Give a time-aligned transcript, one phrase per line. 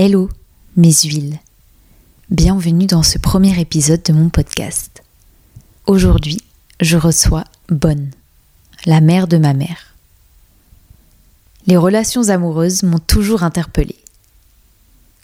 [0.00, 0.28] Hello,
[0.76, 1.40] mes huiles.
[2.30, 5.02] Bienvenue dans ce premier épisode de mon podcast.
[5.88, 6.38] Aujourd'hui,
[6.80, 8.12] je reçois Bonne,
[8.86, 9.96] la mère de ma mère.
[11.66, 13.98] Les relations amoureuses m'ont toujours interpellée.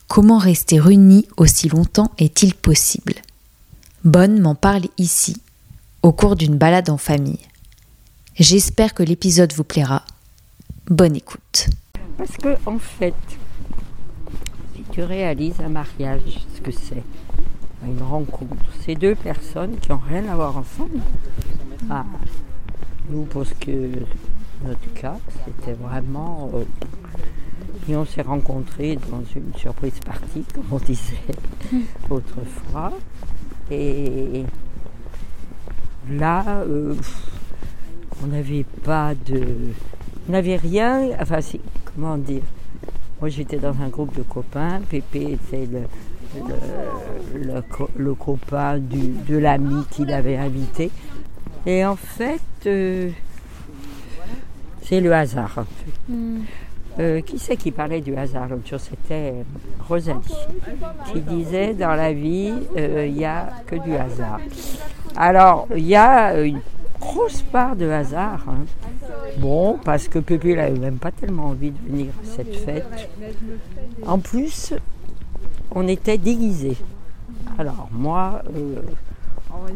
[0.09, 3.15] Comment rester unis aussi longtemps est-il possible?
[4.03, 5.37] Bonne m'en parle ici,
[6.03, 7.47] au cours d'une balade en famille.
[8.41, 10.05] J'espère que l'épisode vous plaira.
[10.89, 11.69] Bonne écoute.
[12.19, 13.15] Parce que, en fait,
[14.95, 17.03] tu réalises un mariage, ce que c'est,
[17.85, 21.01] une rencontre, c'est deux personnes qui n'ont rien à voir ensemble.
[21.91, 22.05] Ah,
[23.11, 23.91] nous, parce que
[24.65, 26.49] notre cas, c'était vraiment.
[26.55, 26.63] euh,
[27.89, 31.17] et on s'est rencontrés dans une surprise partie, comme on disait
[32.09, 32.93] autrefois.
[33.73, 34.45] Et
[36.09, 36.95] là, euh,
[38.23, 39.43] on n'avait pas de.
[40.29, 41.09] On n'avait rien.
[41.21, 41.41] Enfin,
[41.85, 42.43] comment dire
[43.25, 44.83] Moi, j'étais dans un groupe de copains.
[44.91, 45.81] Pépé était le,
[46.47, 50.91] le, le co- le copain du, de l'ami qu'il avait invité.
[51.65, 53.09] Et en fait, euh,
[54.83, 55.55] c'est le hasard.
[55.57, 56.13] en fait.
[57.01, 58.79] Euh, qui c'est qui parlait du hasard l'autre jour?
[58.79, 59.33] C'était
[59.89, 60.19] Rosalie
[61.11, 64.39] qui disait dans la vie, euh, il n'y a que du hasard.
[65.17, 66.61] Alors, il y a une
[67.05, 68.45] grosse part de hasard.
[68.49, 68.65] hein.
[69.39, 73.09] Bon, parce que Pépé n'avait même pas tellement envie de venir à cette fête.
[74.07, 74.73] En plus,
[75.73, 76.77] on était déguisés.
[77.59, 78.77] Alors, moi, euh,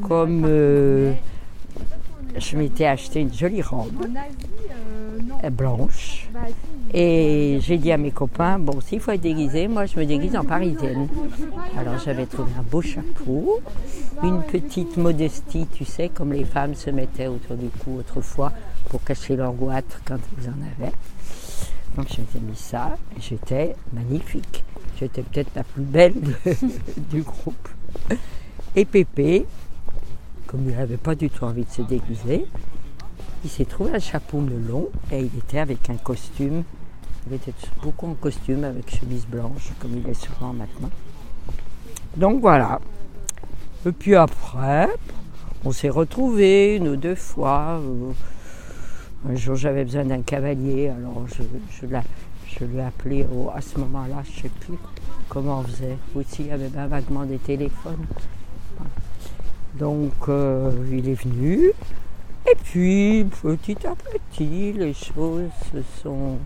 [0.09, 1.12] comme euh,
[2.37, 4.06] je m'étais acheté une jolie robe
[5.45, 6.29] euh, blanche,
[6.92, 10.36] et j'ai dit à mes copains, bon, s'il faut être déguisé, moi je me déguise
[10.36, 11.08] en parisienne.
[11.77, 13.61] Alors j'avais trouvé un beau chapeau,
[14.22, 18.53] une petite modestie, tu sais, comme les femmes se mettaient autour du cou autrefois
[18.89, 20.92] pour cacher leur goitre quand elles en avaient.
[21.97, 24.64] Donc je m'étais mis ça, j'étais magnifique.
[24.98, 26.14] J'étais peut-être la plus belle
[27.11, 27.69] du groupe.
[28.75, 29.47] Et Pépé,
[30.47, 32.47] comme il n'avait pas du tout envie de se déguiser,
[33.44, 36.65] il s'est trouvé un chapeau melon et il était avec un costume.
[37.28, 40.91] Il était beaucoup en costume avec chemise blanche, comme il est souvent maintenant.
[42.16, 42.81] Donc voilà.
[43.87, 44.88] Et puis après,
[45.65, 47.81] on s'est retrouvés une ou deux fois.
[47.81, 48.12] euh,
[49.28, 51.43] Un jour, j'avais besoin d'un cavalier, alors je,
[51.81, 52.05] je, l'a-
[52.47, 54.78] je l'ai appelé au- à ce moment-là, je ne sais plus
[55.28, 55.97] comment on faisait.
[56.15, 58.06] Aussi, il y avait bien vaguement des téléphones.
[59.75, 61.70] Donc, euh, il est venu.
[62.50, 66.38] Et puis, petit à petit, les choses se sont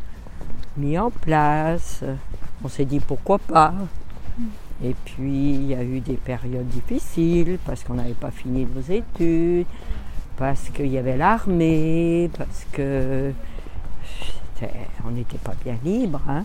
[0.77, 2.03] mises en place.
[2.65, 3.73] On s'est dit pourquoi pas.
[4.85, 8.81] Et puis, il y a eu des périodes difficiles parce qu'on n'avait pas fini nos
[8.81, 9.67] études,
[10.37, 13.33] parce qu'il y avait l'armée, parce que
[15.05, 16.21] on n'était pas bien libre.
[16.29, 16.45] hein.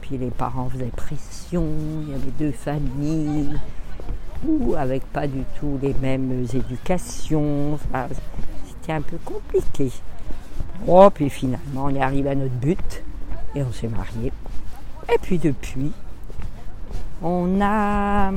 [0.00, 1.64] Puis les parents faisaient pression,
[2.02, 3.50] il y avait deux familles,
[4.76, 7.78] avec pas du tout les mêmes éducations.
[8.92, 9.90] Un peu compliqué.
[10.86, 13.02] Oh, puis finalement, on est arrivé à notre but
[13.54, 14.32] et on s'est mariés.
[15.12, 15.92] Et puis depuis,
[17.22, 18.32] on a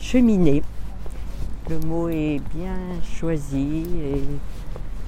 [0.00, 0.62] cheminé.
[1.70, 2.76] Le mot est bien
[3.18, 4.24] choisi et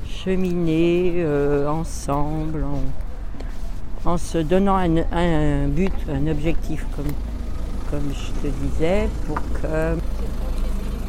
[0.08, 7.12] cheminé euh, ensemble en, en se donnant un, un but, un objectif, comme,
[7.90, 9.96] comme je te disais, pour que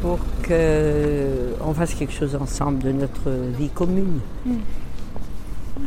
[0.00, 4.20] pour qu'on fasse quelque chose ensemble de notre vie commune.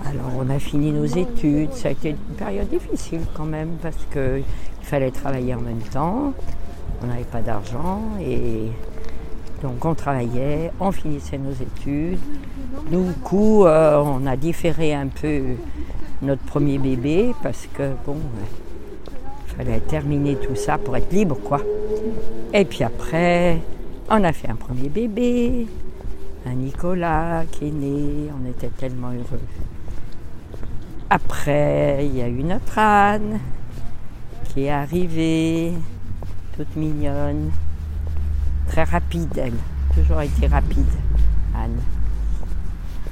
[0.03, 3.97] Alors on a fini nos études, ça a été une période difficile quand même parce
[4.11, 4.44] qu'il
[4.81, 6.33] fallait travailler en même temps,
[7.01, 8.71] on n'avait pas d'argent et
[9.61, 12.19] donc on travaillait, on finissait nos études.
[12.89, 15.41] Du coup euh, on a différé un peu
[16.21, 18.17] notre premier bébé parce que bon,
[19.47, 21.61] il fallait terminer tout ça pour être libre quoi.
[22.53, 23.59] Et puis après,
[24.09, 25.67] on a fait un premier bébé,
[26.45, 29.41] un Nicolas qui est né, on était tellement heureux.
[31.09, 33.39] Après, il y a eu notre Anne
[34.49, 35.73] qui est arrivée,
[36.56, 37.51] toute mignonne,
[38.68, 39.53] très rapide elle,
[39.95, 40.85] toujours été rapide,
[41.56, 41.80] Anne.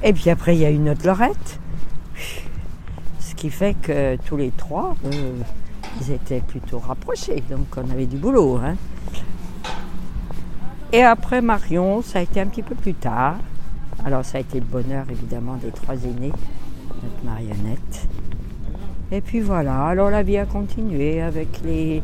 [0.02, 1.58] Et puis après, il y a eu notre Laurette,
[3.20, 5.40] ce qui fait que tous les trois, euh,
[6.00, 8.58] ils étaient plutôt rapprochés, donc on avait du boulot.
[8.62, 8.76] hein.
[10.94, 13.34] Et après Marion, ça a été un petit peu plus tard.
[14.04, 16.30] Alors ça a été le bonheur évidemment des trois aînés,
[17.02, 18.06] notre marionnette.
[19.10, 22.00] Et puis voilà, alors la vie a continué avec les,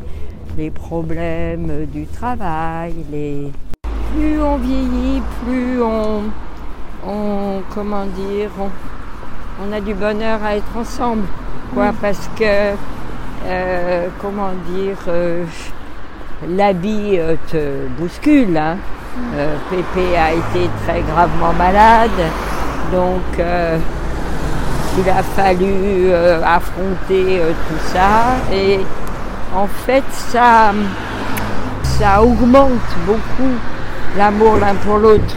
[0.57, 3.49] les problèmes du travail, les...
[4.13, 6.23] Plus on vieillit, plus on,
[7.07, 8.69] on comment dire, on,
[9.65, 11.27] on a du bonheur à être ensemble.
[11.73, 12.75] Quoi, parce que
[13.45, 15.45] euh, comment dire, euh,
[16.47, 18.57] l'habit euh, te bouscule.
[18.57, 18.77] Hein.
[19.35, 22.09] Euh, Pépé a été très gravement malade,
[22.91, 23.77] donc euh,
[24.97, 26.11] il a fallu
[26.43, 28.37] affronter tout ça.
[28.53, 28.79] Et
[29.55, 30.71] en fait, ça,
[32.21, 32.69] augmente
[33.05, 33.51] beaucoup
[34.17, 35.35] l'amour l'un pour l'autre.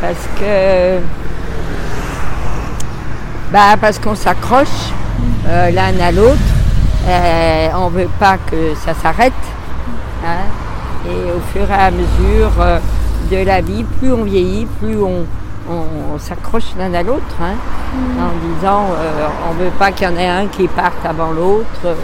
[0.00, 0.98] Parce que
[3.52, 4.90] bah, parce qu'on s'accroche
[5.46, 6.38] l'un à l'autre.
[7.76, 9.32] On ne veut pas que ça s'arrête.
[10.24, 11.08] Hein.
[11.08, 12.78] Et au fur et à mesure euh,
[13.30, 15.24] de la vie, plus on vieillit, plus on,
[15.70, 17.36] on- on s'accroche l'un à l'autre.
[17.40, 17.54] hein,
[18.18, 21.32] En disant, euh, on ne veut pas qu'il y en ait un qui parte avant
[21.32, 21.66] l'autre.
[21.84, 21.94] euh,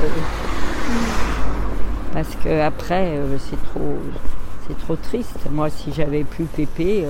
[2.13, 3.99] parce que après, euh, c'est trop,
[4.67, 5.37] c'est trop triste.
[5.51, 7.05] Moi, si j'avais plus Pépé,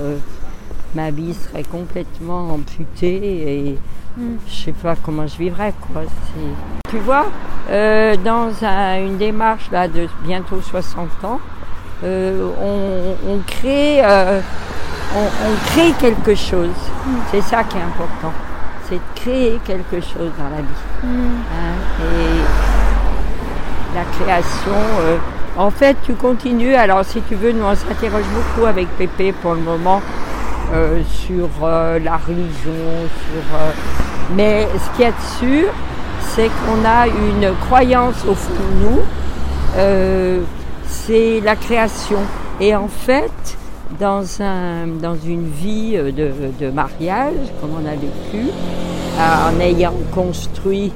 [0.95, 3.77] ma vie serait complètement amputée et
[4.47, 5.73] je sais pas comment je vivrais.
[5.93, 6.01] Quoi.
[6.89, 7.25] Tu vois,
[7.69, 11.39] euh, dans un- une démarche là de bientôt 60 ans,
[12.03, 14.39] euh, on, on crée, euh,
[15.15, 16.69] on, on crée quelque chose.
[17.31, 18.33] C'est ça qui est important.
[18.89, 20.83] C'est de créer quelque chose dans la vie.
[21.03, 24.71] Hein, et la création.
[25.57, 26.75] en fait, tu continues.
[26.75, 30.01] Alors, si tu veux, nous on s'interroge beaucoup avec Pépé pour le moment
[30.71, 32.71] euh, sur euh, la religion,
[33.07, 33.55] sur.
[33.55, 33.71] euh,
[34.35, 35.69] mais ce qui est sûr,
[36.21, 39.01] c'est qu'on a une croyance au fond de nous.
[40.85, 42.19] c'est la création.
[42.59, 43.57] Et en fait,
[43.99, 48.49] dans, un, dans une vie de, de mariage, comme on a vécu,
[49.17, 50.91] en ayant construit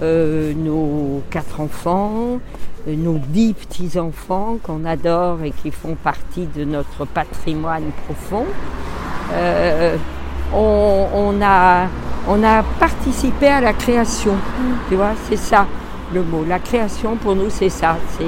[0.00, 2.38] nos quatre enfants,
[2.86, 8.46] nos dix petits-enfants qu'on adore et qui font partie de notre patrimoine profond,
[9.32, 9.96] euh,
[10.54, 11.86] on, on a,
[12.28, 14.34] on a participé à la création.
[14.88, 15.66] Tu vois, c'est ça
[16.14, 16.44] le mot.
[16.48, 17.96] La création pour nous, c'est ça.
[18.16, 18.24] C'est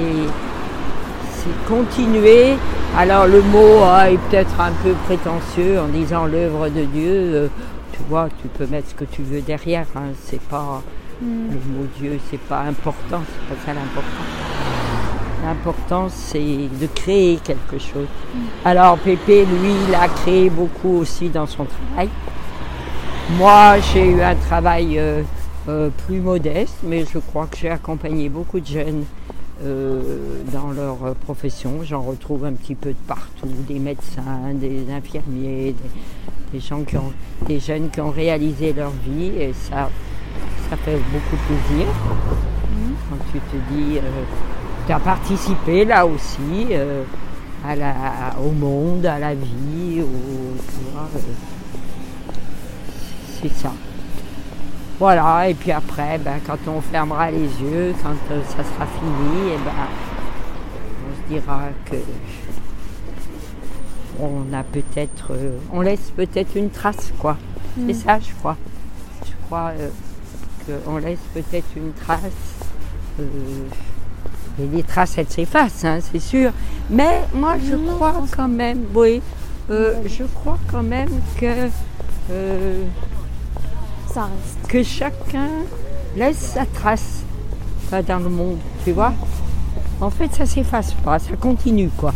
[1.33, 2.55] c'est continuer.
[2.97, 7.09] Alors le mot ah, est peut-être un peu prétentieux en disant l'œuvre de Dieu.
[7.09, 7.47] euh,
[7.93, 9.85] tu vois, tu peux mettre ce que tu veux derrière.
[9.95, 10.81] hein, C'est pas
[11.21, 13.21] le mot Dieu, c'est pas important.
[13.25, 14.50] C'est pas ça l'important.
[15.43, 18.07] L'important, c'est de créer quelque chose.
[18.63, 22.09] Alors Pépé, lui, il a créé beaucoup aussi dans son travail.
[23.37, 25.23] Moi, j'ai eu un travail euh,
[25.67, 29.03] euh, plus modeste, mais je crois que j'ai accompagné beaucoup de jeunes
[29.63, 30.01] euh,
[30.51, 31.79] dans leur profession.
[31.83, 36.97] J'en retrouve un petit peu de partout, des médecins, des infirmiers, des, des gens qui
[36.97, 37.13] ont,
[37.47, 39.89] des jeunes qui ont réalisé leur vie, et ça,
[40.69, 41.87] ça fait beaucoup plaisir.
[43.09, 43.99] Quand tu te dis,
[44.91, 47.03] tu as participé là aussi euh,
[47.65, 47.95] à la,
[48.45, 50.05] au monde, à la vie, euh,
[53.41, 53.71] c'est ça.
[54.99, 59.53] Voilà, et puis après, ben, quand on fermera les yeux, quand euh, ça sera fini,
[59.53, 59.71] et ben,
[61.07, 61.95] on se dira que
[64.19, 65.31] on a peut-être,
[65.71, 67.37] on laisse peut-être une trace, quoi.
[67.87, 68.57] C'est ça, je crois.
[69.25, 69.71] Je crois
[70.65, 72.57] qu'on laisse peut-être une trace.
[74.61, 76.51] Et les traces, elles s'effacent, hein, c'est sûr.
[76.89, 79.21] Mais moi, je crois quand même, oui,
[79.69, 81.09] euh, je crois quand même
[81.39, 81.69] que
[82.31, 82.83] euh,
[84.13, 84.67] Ça reste.
[84.67, 85.49] que chacun
[86.15, 87.23] laisse sa trace
[88.07, 89.13] dans le monde, tu vois.
[89.99, 92.13] En fait, ça s'efface pas, ça continue, quoi.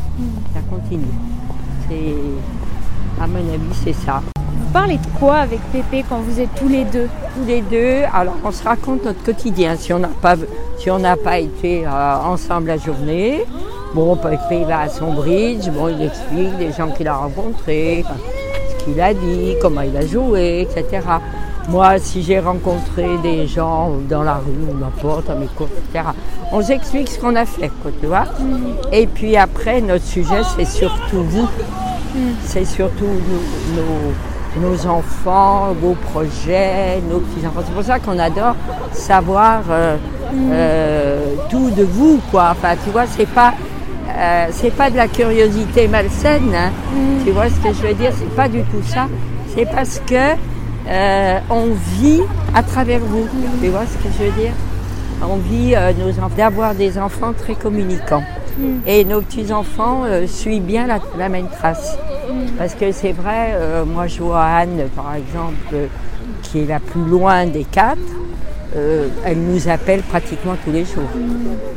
[0.54, 1.04] Ça continue.
[1.88, 2.16] C'est,
[3.22, 4.22] à mon avis, c'est ça.
[4.38, 7.08] Vous parlez de quoi avec Pépé quand vous êtes tous les deux?
[7.36, 9.76] Tous les deux, alors on se raconte notre quotidien.
[9.78, 10.36] Si on n'a pas,
[10.78, 13.44] si on n'a pas été euh, ensemble la journée,
[13.94, 18.04] bon, Pépé va à son bridge, bon, il explique les gens qu'il a rencontrés,
[18.80, 21.02] ce qu'il a dit, comment il a joué, etc.
[21.68, 26.06] Moi, si j'ai rencontré des gens dans la rue ou n'importe, à mes cours, etc.,
[26.52, 28.26] on s'explique ce qu'on a fait, quoi, tu vois.
[28.92, 31.48] Et puis après, notre sujet, c'est surtout vous.
[32.44, 37.62] C'est surtout nous- nos, nos enfants, vos projets, nos petits-enfants.
[37.66, 38.56] C'est pour ça qu'on adore
[38.94, 39.98] savoir euh,
[40.52, 42.50] euh, tout de vous, quoi.
[42.52, 43.54] Enfin, tu vois, c'est pas,
[44.10, 46.54] euh, c'est pas de la curiosité malsaine.
[46.56, 46.72] hein.
[47.24, 48.12] Tu vois ce que je veux dire?
[48.18, 49.08] C'est pas du tout ça.
[49.56, 50.36] C'est parce que
[50.88, 51.68] euh, on
[52.00, 52.22] vit
[52.54, 53.28] à travers vous.
[53.62, 54.52] Tu vois ce que je veux dire?
[55.28, 58.24] On vit nos enfants, d'avoir des enfants très communicants.
[58.86, 61.98] Et nos petits-enfants euh, suivent bien la, la même trace.
[62.58, 65.90] Parce que c'est vrai, moi je vois Anne, par exemple,
[66.42, 67.98] qui est la plus loin des quatre,
[68.76, 71.10] euh, elle nous appelle pratiquement tous les jours.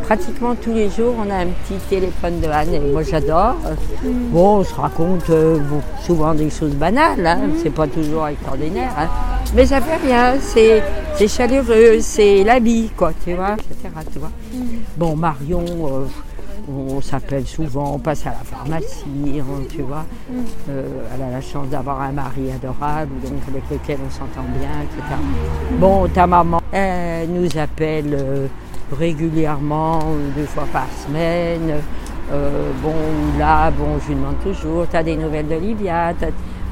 [0.03, 3.57] Pratiquement tous les jours, on a un petit téléphone de Anne et moi j'adore.
[4.33, 5.59] Bon, on se raconte euh,
[6.05, 8.91] souvent des choses banales, hein, c'est pas toujours extraordinaire.
[8.99, 9.09] hein.
[9.55, 13.89] Mais ça fait rien, c'est chaleureux, c'est l'habit, quoi, tu vois, etc.
[14.97, 16.05] Bon, Marion, euh,
[16.69, 19.05] on s'appelle souvent, on passe à la pharmacie,
[19.41, 20.05] hein, tu vois.
[20.69, 24.69] Euh, elle a la chance d'avoir un mari adorable, donc avec lequel on s'entend bien,
[24.83, 25.15] etc.
[25.79, 28.47] Bon, ta maman, elle nous appelle euh,
[28.99, 30.01] régulièrement,
[30.37, 31.75] deux fois par semaine.
[32.33, 32.93] Euh, bon,
[33.39, 36.27] là, bon, je lui demande toujours, tu as des nouvelles d'Olivia T'as-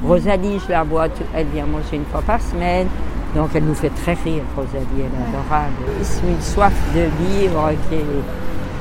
[0.07, 2.87] Rosalie, je la vois, elle vient manger une fois par semaine.
[3.35, 5.73] Donc elle nous fait très rire, Rosalie, elle est adorable.
[6.03, 8.05] C'est une soif de vivre qui est...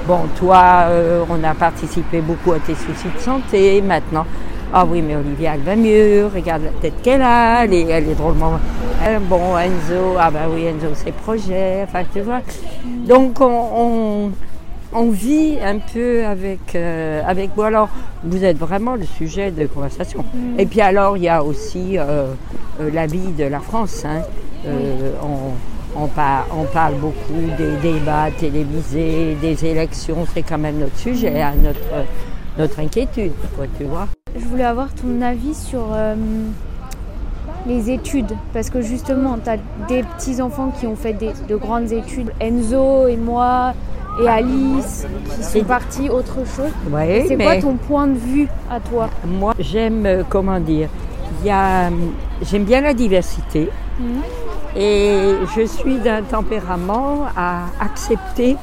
[0.07, 4.25] Bon, toi, euh, on a participé beaucoup à tes soucis de santé maintenant.
[4.71, 8.09] Ah oui, mais Olivia, elle va mieux, regarde la tête qu'elle a, elle est, elle
[8.09, 8.53] est drôlement...
[9.03, 12.41] Euh, bon, Enzo, ah ben oui, Enzo, ses projets, enfin, tu vois.
[13.07, 13.45] Donc, on,
[13.75, 14.31] on,
[14.93, 17.63] on vit un peu avec, euh, avec vous.
[17.63, 17.89] Alors,
[18.23, 20.23] vous êtes vraiment le sujet de conversation.
[20.59, 22.27] Et puis alors, il y a aussi euh,
[22.93, 24.03] la vie de la France.
[24.05, 24.21] hein.
[24.67, 25.53] Euh, on,
[25.95, 31.41] on, par- on parle beaucoup des débats télévisés, des élections, c'est quand même notre sujet,
[31.41, 31.79] hein, notre,
[32.57, 34.07] notre inquiétude, quoi, tu vois.
[34.37, 36.15] Je voulais avoir ton avis sur euh,
[37.67, 38.33] les études.
[38.53, 42.31] Parce que justement, tu as des petits-enfants qui ont fait des- de grandes études.
[42.41, 43.73] Enzo et moi
[44.21, 46.71] et Alice qui sont partis autre chose.
[46.91, 49.09] Ouais, C'est quoi ton point de vue à toi?
[49.25, 50.89] Moi, j'aime, euh, comment dire,
[51.43, 54.21] j'aime bien la diversité Mhm.
[54.75, 58.55] Et je suis d'un tempérament à accepter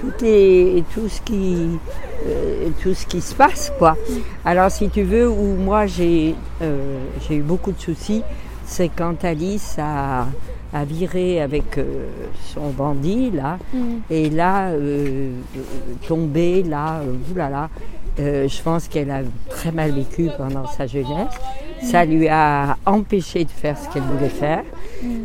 [0.00, 1.78] toutes les, tout, ce qui,
[2.26, 3.72] euh, tout ce qui se passe.
[3.78, 3.96] Quoi.
[4.44, 8.22] Alors, si tu veux, où moi j'ai euh, j'ai eu beaucoup de soucis,
[8.64, 10.26] c'est quand Alice a,
[10.74, 12.08] a viré avec euh,
[12.54, 14.00] son bandit, là, Mhm.
[14.10, 15.60] et là, euh, euh,
[16.06, 17.70] tombé, là, euh, oulala,
[18.18, 19.20] euh, je pense qu'elle a
[19.50, 21.34] très mal vécu pendant sa jeunesse.
[21.82, 24.64] Ça lui a empêché de faire ce qu'elle voulait faire.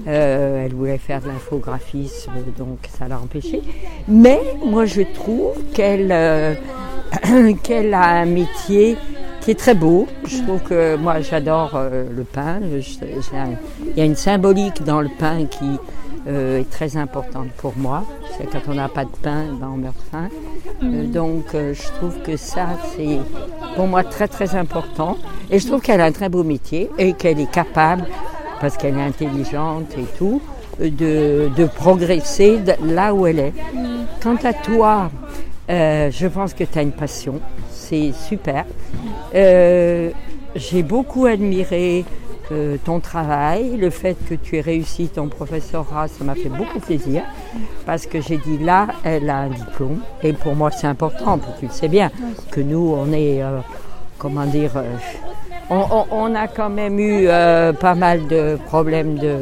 [0.08, 3.62] Euh, elle voulait faire de l'infographisme, donc ça l'a empêché.
[4.08, 6.54] Mais moi, je trouve qu'elle euh,
[7.64, 8.98] qu'elle a un métier
[9.42, 10.08] qui est très beau.
[10.26, 12.60] Je trouve que moi, j'adore euh, le pain.
[12.62, 15.80] Il y a une symbolique dans le pain qui
[16.28, 18.04] euh, est très importante pour moi.
[18.38, 20.30] C'est quand on n'a pas de pain, ben, on meurt de faim.
[20.84, 23.18] Euh, donc, euh, je trouve que ça, c'est
[23.76, 25.18] pour moi très très important.
[25.50, 28.06] Et je trouve qu'elle a un très beau métier et qu'elle est capable,
[28.60, 30.42] parce qu'elle est intelligente et tout,
[30.80, 33.54] de, de progresser de là où elle est.
[34.22, 35.10] Quant à toi,
[35.68, 37.40] je pense que tu as une passion.
[37.72, 38.66] C'est super.
[39.34, 42.06] J'ai beaucoup admiré
[42.52, 46.80] euh, ton travail, le fait que tu aies réussi ton professorat, ça m'a fait beaucoup
[46.80, 47.24] plaisir.
[47.86, 50.00] Parce que j'ai dit là, elle a un diplôme.
[50.24, 52.12] Et pour moi, c'est important, parce que tu le sais bien,
[52.52, 53.60] que nous, on est, euh,
[54.18, 54.84] comment dire, euh,
[55.70, 59.38] on, on- on a quand même eu euh, pas mal de problèmes de,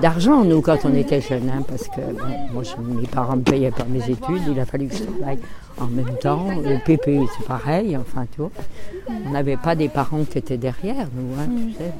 [0.00, 1.50] d'argent, nous, quand on était jeunes.
[1.54, 2.24] hein, parce que bon,
[2.54, 5.38] moi, je- mes parents me payaient pas mes études, il a fallu que je travaille
[5.80, 6.46] en même temps.
[6.64, 8.50] Le PP, c'est pareil, enfin, vois.
[9.26, 11.90] On n'avait pas des parents qui étaient derrière nous, hein, tu sais.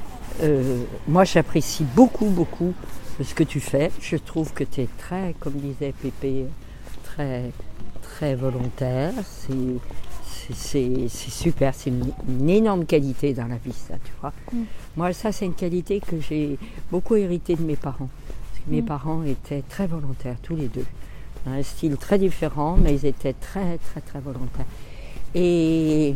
[0.41, 2.73] Euh, moi, j'apprécie beaucoup, beaucoup
[3.23, 3.91] ce que tu fais.
[4.01, 6.45] Je trouve que tu es très, comme disait Pépé,
[7.03, 7.51] très,
[8.01, 9.13] très volontaire.
[9.25, 9.53] C'est,
[10.25, 14.33] c'est, c'est- c'est super, c'est une, une énorme qualité dans la vie, ça, tu vois.
[14.97, 16.57] Moi, ça, c'est une qualité que j'ai
[16.91, 18.09] beaucoup hérité de mes parents.
[18.51, 20.85] Parce que mes parents étaient très volontaires, tous les deux.
[21.45, 24.65] Un style très différent, mais ils étaient très, très, très volontaires.
[25.35, 26.15] Et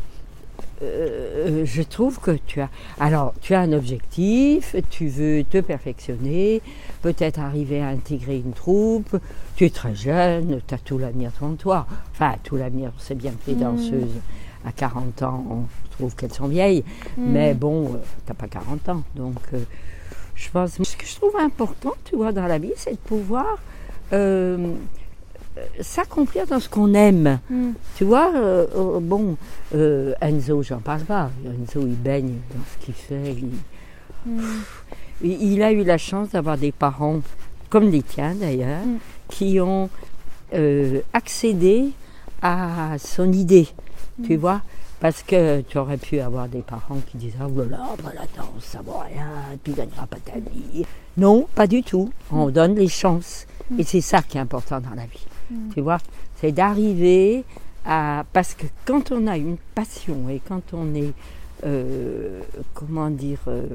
[0.82, 2.70] euh, je trouve que tu as.
[3.00, 6.62] Alors, tu as un objectif, tu veux te perfectionner,
[7.02, 9.18] peut-être arriver à intégrer une troupe.
[9.56, 11.88] Tu es très jeune, tu as tout l'avenir devant toi.
[12.12, 14.22] Enfin, tout l'avenir, sait bien que les danseuses
[14.66, 16.84] à 40 ans, on trouve qu'elles sont vieilles.
[17.18, 19.04] Mais bon, tu n'as pas 40 ans.
[19.16, 19.60] Donc, euh,
[20.36, 20.82] je pense.
[20.82, 23.58] Ce que je trouve important, tu vois, dans la vie, c'est de pouvoir.
[25.58, 27.40] Euh, s'accomplir dans ce qu'on aime.
[27.50, 27.72] Mm.
[27.96, 29.36] Tu vois, euh, euh, bon,
[29.76, 31.30] euh, Enzo, j'en parle pas.
[31.46, 33.34] Enzo, il baigne dans ce qu'il fait.
[33.34, 33.50] Il,
[34.26, 34.42] Mm.
[35.24, 37.22] il- il a eu la chance d'avoir des parents,
[37.70, 38.98] comme les tiens d'ailleurs, Mm.
[39.30, 39.90] qui ont
[40.54, 41.90] euh, accédé
[42.42, 43.68] à son idée.
[44.26, 44.62] Tu vois
[45.02, 48.12] parce que tu aurais pu avoir des parents qui disent Ah, oh là là, bah,
[48.16, 49.28] la danse, ça vaut rien,
[49.64, 50.86] tu gagneras pas ta vie.
[51.18, 52.10] Non, pas du tout.
[52.32, 53.46] On donne les chances.
[53.78, 55.26] Et c'est ça qui est important dans la vie.
[55.74, 55.98] Tu vois,
[56.40, 57.44] c'est d'arriver
[57.86, 58.26] à.
[58.34, 61.14] Parce que quand on a une passion et quand on est.
[61.66, 62.42] euh,
[62.74, 63.40] comment dire.
[63.48, 63.66] euh,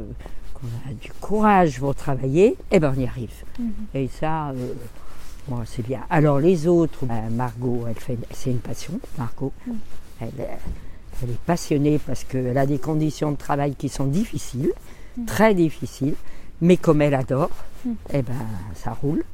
[0.55, 3.33] qu'on a du courage pour travailler, eh ben on y arrive.
[3.95, 4.73] Et ça, euh,
[5.67, 6.03] c'est bien.
[6.09, 9.53] Alors les autres, ben, Margot, elle fait, c'est une passion, Margot.
[10.21, 10.59] Elle, est-
[11.21, 14.73] elle est passionnée parce qu'elle a des conditions de travail qui sont difficiles,
[15.27, 16.15] très difficiles,
[16.61, 17.51] Mais comme elle adore,
[17.85, 17.91] Mm.
[18.13, 18.35] eh ben,
[18.77, 19.25] ça roule.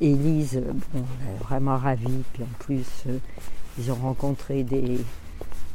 [0.00, 0.60] Et Elise,
[0.92, 2.22] bon, elle est vraiment ravie.
[2.32, 3.18] Puis en plus, euh,
[3.78, 4.98] ils ont rencontré des,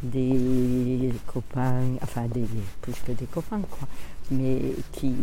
[0.03, 2.45] des copains, enfin des,
[2.81, 3.87] plus que des copains, quoi.
[4.31, 4.59] Mais
[4.91, 5.13] qui,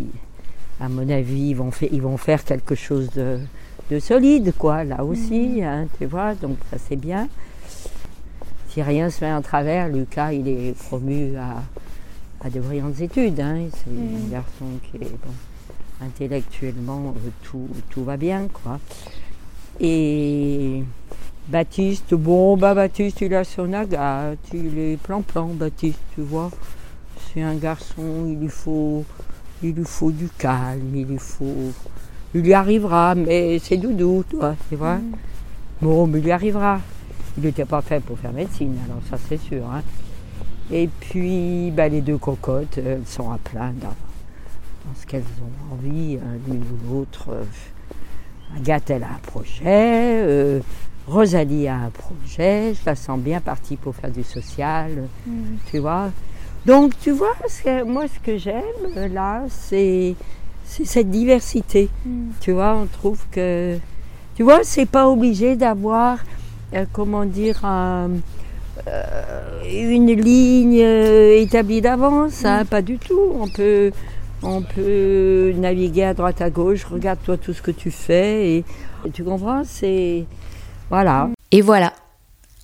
[0.80, 3.38] à mon avis, ils vont, faire, ils vont faire quelque chose de,
[3.90, 6.34] de solide, quoi, là aussi, hein, tu vois.
[6.34, 7.28] Donc ça, c'est bien.
[8.70, 11.62] Si rien se met en travers, Lucas, il est promu à,
[12.44, 13.40] à de brillantes études.
[13.40, 13.62] Hein.
[13.72, 14.30] C'est un Mm.
[14.30, 15.32] garçon qui est bon,
[16.00, 18.78] intellectuellement, euh, tout, tout va bien, quoi.
[19.80, 20.82] Et
[21.48, 26.50] Baptiste, bon, bah Baptiste, il a son agate, il est plan-plan, Baptiste, tu vois.
[27.32, 29.04] C'est un garçon, il lui faut,
[29.62, 31.72] il lui faut du calme, il lui faut,
[32.34, 34.96] il lui arrivera, mais c'est doudou, toi, tu vois.
[34.96, 35.12] Mm.
[35.82, 36.80] Bon, mais il y arrivera.
[37.36, 39.64] Il n'était pas fait pour faire médecine, alors ça c'est sûr.
[39.70, 39.82] hein.
[40.72, 43.72] Et puis, bah, les deux cocottes, elles sont à plein
[45.06, 47.26] qu'elles ont envie, hein, l'une ou l'autre.
[47.30, 47.44] Euh,
[48.56, 49.62] Agathe, elle a un projet.
[49.66, 50.60] euh,
[51.06, 52.74] Rosalie a un projet.
[52.74, 54.90] Je la sens bien partie pour faire du social,
[55.26, 55.32] Mm.
[55.70, 56.10] tu vois.
[56.66, 57.34] Donc, tu vois,
[57.86, 58.62] moi, ce que j'aime,
[58.96, 60.14] euh, là, c'est
[60.66, 61.88] cette diversité.
[62.04, 62.28] Mm.
[62.40, 63.78] Tu vois, on trouve que.
[64.34, 66.18] Tu vois, c'est pas obligé d'avoir,
[66.74, 68.10] euh, comment dire, un-
[68.86, 73.20] euh, une ligne euh, établie d'avance, hein, pas du tout.
[73.40, 73.90] On peut,
[74.42, 78.50] on peut naviguer à droite à gauche, regarde-toi tout ce que tu fais.
[78.50, 78.64] Et,
[79.04, 80.24] et tu comprends, c'est.
[80.90, 81.30] Voilà.
[81.50, 81.92] Et voilà,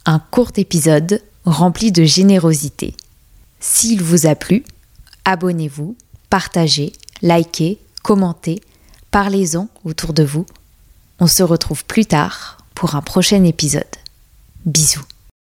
[0.06, 2.94] un court épisode rempli de générosité.
[3.60, 4.64] S'il vous a plu,
[5.24, 5.96] abonnez-vous,
[6.30, 8.60] partagez, likez, commentez,
[9.10, 10.46] parlez-en autour de vous.
[11.20, 13.84] On se retrouve plus tard pour un prochain épisode.
[14.66, 15.04] Bisous.